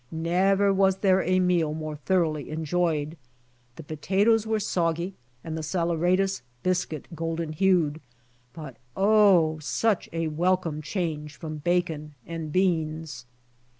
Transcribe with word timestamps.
Never. 0.11 0.73
was 0.73 0.97
there 1.05 1.21
a 1.21 1.39
meal 1.39 1.75
more 1.75 1.95
thoroughly 1.95 2.49
enjoyed. 2.49 3.15
The 3.75 3.83
potatoes 3.83 4.47
were 4.47 4.59
soggy 4.59 5.13
and 5.43 5.55
the 5.55 5.61
saleratus 5.61 6.41
biscuit 6.63 7.07
golden 7.13 7.53
hued. 7.53 8.01
But 8.51 8.77
Oh 8.97 9.57
I 9.57 9.59
such 9.59 10.09
a 10.11 10.29
welcome 10.29 10.81
change 10.81 11.35
from 11.35 11.57
bacon 11.57 12.15
and 12.25 12.51
beans. 12.51 13.27